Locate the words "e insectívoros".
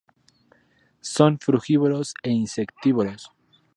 2.23-3.29